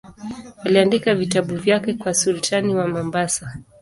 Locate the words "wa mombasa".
2.75-3.57